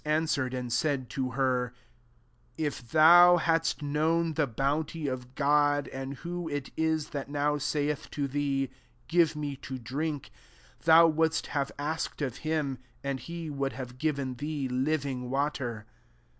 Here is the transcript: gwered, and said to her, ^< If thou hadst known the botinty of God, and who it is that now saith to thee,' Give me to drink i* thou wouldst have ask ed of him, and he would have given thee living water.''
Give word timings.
gwered, 0.03 0.51
and 0.51 0.73
said 0.73 1.11
to 1.11 1.29
her, 1.37 1.73
^< 1.77 1.79
If 2.57 2.89
thou 2.89 3.37
hadst 3.37 3.83
known 3.83 4.33
the 4.33 4.47
botinty 4.47 5.05
of 5.07 5.35
God, 5.35 5.87
and 5.89 6.15
who 6.25 6.49
it 6.49 6.71
is 6.75 7.09
that 7.09 7.29
now 7.29 7.59
saith 7.59 8.09
to 8.09 8.27
thee,' 8.27 8.71
Give 9.07 9.35
me 9.35 9.55
to 9.57 9.77
drink 9.77 10.31
i* 10.79 10.85
thou 10.85 11.05
wouldst 11.05 11.45
have 11.53 11.71
ask 11.77 12.19
ed 12.19 12.25
of 12.25 12.37
him, 12.37 12.79
and 13.03 13.19
he 13.19 13.51
would 13.51 13.73
have 13.73 13.99
given 13.99 14.37
thee 14.37 14.67
living 14.67 15.29
water.'' 15.29 15.85